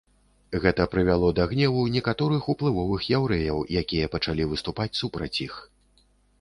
Гэта 0.61 0.85
прывяло 0.93 1.29
да 1.39 1.45
гневу 1.51 1.83
некаторых 1.97 2.49
уплывовых 2.55 3.05
яўрэяў, 3.19 3.63
якія 3.85 4.11
пачалі 4.17 4.51
выступаць 4.55 4.91
супраць 5.05 5.35
іх. 5.49 5.65